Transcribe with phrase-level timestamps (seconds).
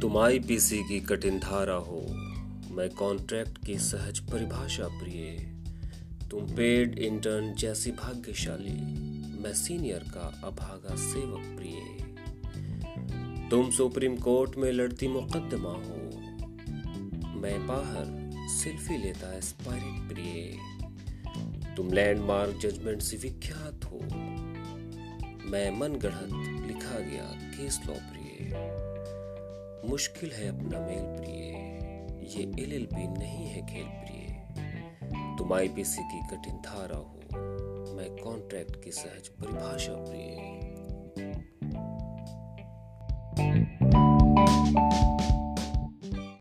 [0.00, 2.06] तुम आईपीसी की कठिन धारा हो।
[2.70, 5.24] मैं कॉन्ट्रैक्ट की सहज परिभाषा प्रिय।
[6.30, 8.80] तुम पेड इंटर्न जैसी भाग्यशाली।
[9.42, 11.98] मैं सीनियर का अभागा सेवक प्रिय।
[13.48, 16.20] तुम सुप्रीम कोर्ट में लड़ती मुकदमा हो।
[17.40, 20.58] मैं बाहर सेल्फी लेता एस्पायरिंग प्रिय।
[21.76, 24.00] तुम लैंडमार्क जजमेंट से विख्यात हो।
[25.50, 26.28] मैं मन गढ़त
[26.66, 28.97] लिखा गया केस लॉ प्रिय।
[29.84, 31.42] मुश्किल है अपना मेल प्रिय।
[32.36, 34.28] ये एल एल बी नहीं है खेल प्रिय।
[35.38, 37.20] तुम आईपीसी की कठिन धारा हो।
[37.94, 40.37] मैं कॉन्ट्रैक्ट की सहज परिभाषा प्रिय।